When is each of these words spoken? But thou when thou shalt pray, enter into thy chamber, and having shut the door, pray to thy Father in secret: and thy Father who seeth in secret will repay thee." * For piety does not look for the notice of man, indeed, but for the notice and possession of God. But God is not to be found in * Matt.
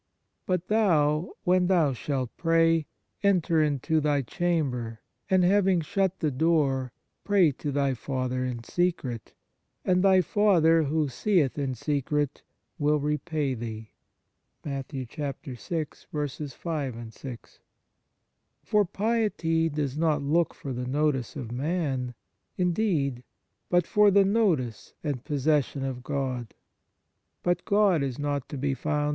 But 0.47 0.67
thou 0.67 1.33
when 1.43 1.67
thou 1.67 1.93
shalt 1.93 2.35
pray, 2.35 2.87
enter 3.21 3.61
into 3.61 4.01
thy 4.01 4.23
chamber, 4.23 4.99
and 5.29 5.43
having 5.43 5.79
shut 5.81 6.21
the 6.21 6.31
door, 6.31 6.91
pray 7.23 7.51
to 7.51 7.71
thy 7.71 7.93
Father 7.93 8.43
in 8.43 8.63
secret: 8.63 9.35
and 9.85 10.01
thy 10.01 10.21
Father 10.21 10.85
who 10.85 11.07
seeth 11.07 11.59
in 11.59 11.75
secret 11.75 12.41
will 12.79 12.99
repay 12.99 13.53
thee." 13.53 13.91
* 14.23 14.63
For 14.63 14.85
piety 18.91 19.69
does 19.69 19.97
not 19.97 20.21
look 20.23 20.53
for 20.55 20.73
the 20.73 20.87
notice 20.87 21.35
of 21.35 21.51
man, 21.51 22.13
indeed, 22.57 23.23
but 23.69 23.85
for 23.85 24.09
the 24.09 24.25
notice 24.25 24.93
and 25.03 25.23
possession 25.23 25.83
of 25.85 26.01
God. 26.03 26.55
But 27.43 27.65
God 27.65 28.01
is 28.01 28.17
not 28.17 28.49
to 28.49 28.57
be 28.57 28.73
found 28.73 28.99
in 28.99 29.03
* 29.03 29.03
Matt. 29.03 29.09